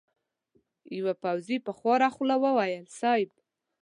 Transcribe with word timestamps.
يوه 0.97 1.13
پوځي 1.23 1.57
په 1.65 1.71
خواره 1.77 2.09
خوله 2.15 2.35
وويل: 2.43 2.83
صېب! 2.99 3.29